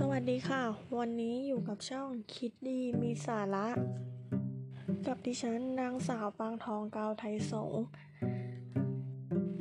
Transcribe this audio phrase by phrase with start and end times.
[0.00, 0.62] สวัสดีค่ะ
[0.98, 3.66] วันนี้อยู่กับช่องคิดดีมีสาระ
[5.06, 7.72] กับดิฉันนางสาวปางทองกาวไทยสง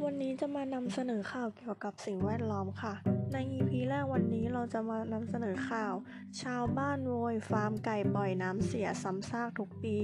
[0.03, 2.93] วันนี้จะมานำเสนอข่าวเกี่ยวกับสิ่งแวดล้อมค่ะ
[3.33, 5.93] ใน EP แรกวันนี้เราจะมานำเสนอข่าว
[6.41, 9.97] ชาวบ้านโวยฟาร์มไก่ปล่อยน้ำเสียซ้ำซากทุกปี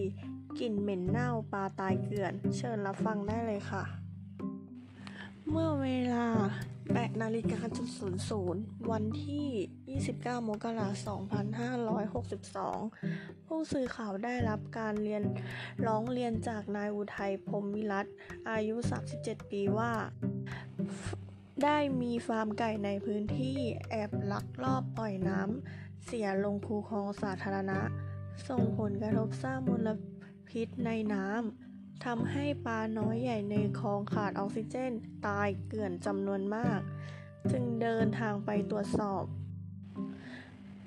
[0.59, 3.83] กลิ่นเหม็นเน่าปลาตายเกลื่อน เชิญรับฟังได้เลยค่ะ
[5.49, 6.27] เมื่อเวลา
[6.99, 11.21] 8นาฬิกาจุดศูนย์ศูนย์วันที่ 29 มกราคม
[12.79, 15.23] 2562 ผู้สื่อข่าวได้รับการเรียน
[15.85, 18.05] ร้องเรียนจากนายอุทัยพรมวิรัต
[18.51, 18.75] อายุ
[19.13, 19.91] 37 ปีว่า
[21.63, 23.57] ได้มีฟาร์มไก่ในพื้นที่
[23.89, 27.79] แอบลักลอบปล่อยน้ำเสียลงคูคลองสาธารณะ
[28.47, 29.89] ส่งผลกระทบสร้างมล
[30.49, 31.70] พิษในน้ำ
[32.05, 34.91] ทำให้ปลาน้อยใหญ่ในคลองขาดออกซิเจน
[35.27, 36.79] ตายเกลื่อนจำนวนมาก
[37.51, 39.23] จึงเดินทางไปตรวจสอบ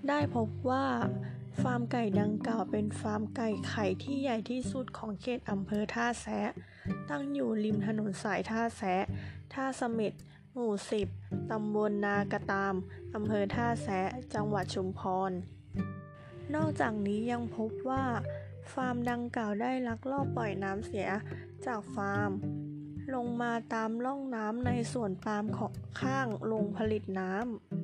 [0.08, 0.86] ได้พบว่า
[1.60, 6.50] ฟาร์มไก่ดังกล่าวเป็นฟาร์มไก่ไข่ที่ใหญ่ที่สุดของเขตอำเภอท่าแซะ
[7.10, 9.02] ตั้งอยู่ริมถนนสายท่าแซะ
[9.54, 10.12] ท่าสมิด
[10.52, 11.08] หมู่สิบ
[11.50, 12.74] ตำบลนากระตาม
[13.14, 14.00] อำเภอท่าแซะ
[14.34, 15.00] จังหวัดชุมพ
[15.30, 15.32] ร
[16.54, 18.04] นอกจากนี้ยังพบว่า
[18.72, 21.08] ฟาร์มดังกล่าวได้ลักลอบปล่อยน้ำเสีย
[21.66, 22.30] จากฟาร์ม
[23.14, 27.32] ลงมาตามร่องน้ำในส่วนปาล์มของข้างโรงผลิตน้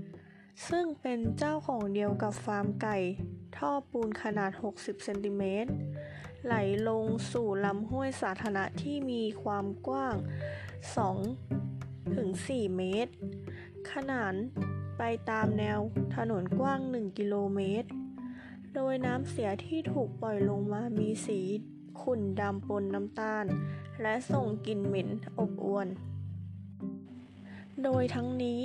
[0.08, 2.98] ำซึ่งเป็นเจ้าของเดียวกับฟาร์มไก่
[3.56, 5.72] ท่อปูนขนาด 60 เซนติเมตร
[6.44, 6.54] ไหล
[6.88, 10.16] ลงสู่ลำห้วยสาธารณะที่มีความกว้าง
[11.34, 13.12] 2 ถึง 4 เมตร
[13.92, 14.34] ขนาน
[14.98, 15.78] ไปตามแนว
[16.16, 17.88] ถนนกว้าง 1 กิโลเมตร
[18.74, 21.40] โดยน้ำเสียที่ถูกปล่อยลงมามีสี
[22.00, 23.44] ขุ่นดำปนน้ำตาล
[24.02, 25.88] และส่งกลิ่นเหม็นอบอวน
[27.84, 28.64] โดยทั้งนี้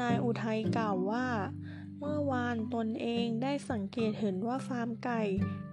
[0.00, 1.26] นายอุทัยกล่าวว่า
[1.98, 5.20] เมื่อวานตนเองได้สังเกตเห็นว่าฟาร์มไก่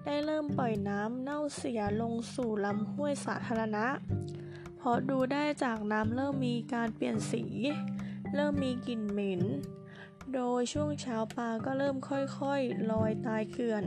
[0.06, 3.88] ได้เริ่มปล่อยน้ำเน่าเสียลงสู่ลำห้วยสาธารณะ
[4.78, 7.44] เพราะดูได้จากน้ำเริ่มมีการเปลี่ยนสี
[8.36, 9.42] เริ่มมีกลิ่นเหม็น
[10.34, 13.84] โดยช่วงเช้าปลาก็เริ่มค่อยๆ ลอยตายเกลื่อน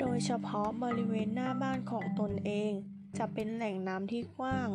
[0.00, 2.72] โดยเฉพาะบริเวณหน้าบ้านของตนเอง
[3.18, 4.68] จะเป็นแหล่งน้ำที่กว้าง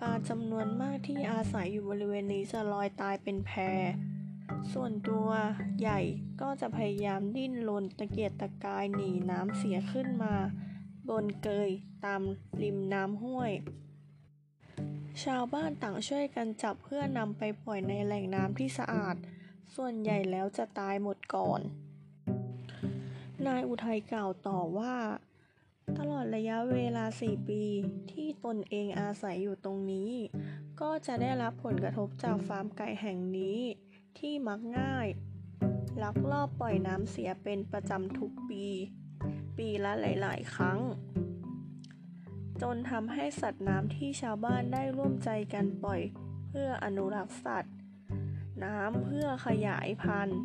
[0.00, 3.50] ปลาจำนวนมากที่อาศัยอยู่บริเวณนี้จะลอยตายเป็นแพ
[4.72, 5.28] ส่วนตัว
[5.80, 6.00] ใหญ่
[6.40, 10.34] ก็จะพยายามดิ้นรนตะเกียกตะกายหนีน้ำเสียขึ้นมา
[11.08, 11.70] บนเกย
[12.04, 12.22] ตาม
[12.62, 13.52] ริมน้ำห้วย
[15.24, 19.16] ชาวบ้านต่างช่วยกันจับเพื่อนำไปปล่อยในแหล่งน้ำที่สะอาด
[19.76, 21.60] ส่วนใหญ่แล้วจะตายหมดก่อน
[23.46, 24.96] นายอุทัยกล่าวต่อว่า
[25.98, 27.62] ตลอดระยะเวลา 4 ปี
[28.12, 30.12] ที่ตนเองอาศัยอยู่ตรงนี้
[30.80, 33.58] ก็จะได้รับผลกระทบจากฟาร์มไก่แห่งนี้
[34.18, 35.06] ที่มักง่าย
[36.02, 38.64] ลักลอบปล่อยน้ำเสียเป็นประจำทุกปี
[39.58, 40.80] ปีละหลาย ๆ ครั้ง
[42.62, 46.00] จนทำให้สัตว์น้ำที่ชาวบ้านได้ร่วมใจกันปล่อย
[46.48, 47.74] เพื่ออนุรักษ์สัตว์
[48.62, 50.40] น้ำเพื่อขยายพันธุ์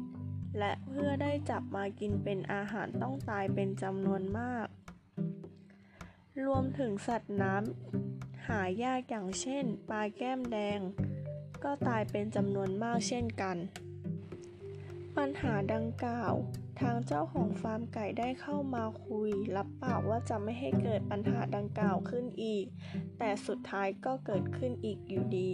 [0.59, 4.67] และเพื่อได้จับมากินเป็นอาหารต้องตายเป็นจำนวนมาก
[6.45, 10.79] รวมถึงสัตว์น้ำหายากอย่างเช่นปลาแก้มแดง
[11.63, 13.57] ก็ตายเป็นจำนวนมากเช่นกัน
[15.17, 16.33] ปัญหาดังกล่าว
[16.81, 22.65] ทางเจ้าของฟาร์มไก่ได้เข้ามาคุย รับปากว่าจะไม่ให้เกิดปัญหาดังกล่าวขึ้นอีก
[23.17, 25.51] แต่สุดท้ายก็เกิดขึ้นอีกอยู่ดี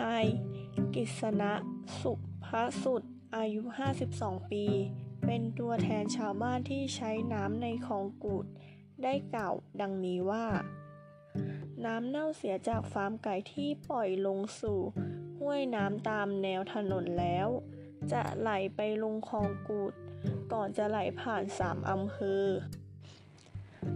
[0.00, 0.24] นาย
[0.94, 1.52] กิษณะ
[2.00, 2.12] สุ
[2.44, 2.46] ภ
[2.82, 3.02] สุด
[3.36, 3.62] อายุ
[4.06, 4.64] 52 ปี
[5.26, 8.46] เป็นตัวแทนชาวบ้านที่ใช้น้ำในคลองกูด
[9.02, 10.46] ได้กล่าวดังนี้ว่า
[11.84, 14.80] น้ำเน่าเสียจากฟาร์มไก่ที่ปล่อยลงสู่
[15.38, 17.48] ห้วยน้ำตามแนวถนนแล้ว
[18.12, 19.92] จะไหลไปลงคลองกูด
[20.52, 22.44] ก่อนจะไหลผ่านสามอำเภอ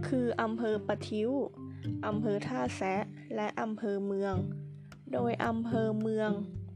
[0.07, 1.31] คืออำเภอปะทิว
[2.07, 2.95] อำเภอท่าแซะ
[3.35, 4.35] และอำเภอเมือง
[5.13, 6.31] โดยอำเภอเมือง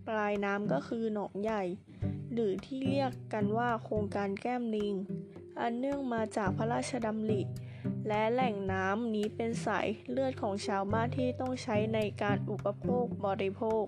[0.07, 1.63] ปลายน้ำก็คือหนองใหญ่
[2.33, 4.93] หรือที่เรียกกันว่าโครงการแก้มลิง
[5.59, 7.41] อันเนื่องมาจากพระราชดำริ
[8.07, 13.83] และแหล่งน้ำนี้เป็นสายเลือดของชาวบ้านที่ต้องใช้ในการอุปโภคบริโภค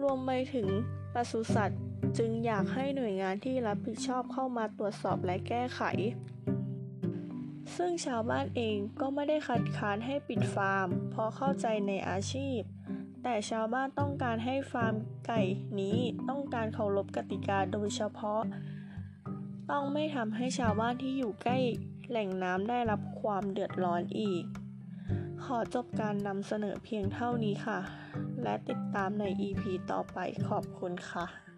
[0.00, 0.68] รวมไปถึง
[1.14, 1.80] ปศุสัตว์
[2.18, 5.82] จึงอยากให้หน่วยงานที่รับผิดชอบเข้ามาตรวจสอบและแก้ไข
[7.76, 12.60] ซึ่งชาวบ้านเองก็ไม่ได้คัดค้านให้ปิดฟาร์ม เพราะเข้าใจในอาชีพ
[13.22, 14.94] แต่ชาวบ้านต้องการให้ฟาร์ม
[15.26, 15.40] ไก่
[15.80, 18.40] นี้ต้องการเคารพกติกาโดยเฉพาะ
[19.70, 21.58] ต้องไม่ทำให้ชาวบ้านที่อยู่ใกล้
[22.08, 24.44] แหล่งน้ำได้รับความเดือดร้อนอีก
[25.44, 27.78] ขอจบการนำเสนอเพียงเท่านี้ค่ะ
[28.42, 30.18] และติดตามใน EP ต่อไป
[30.48, 31.49] ขอบคุณค่ะ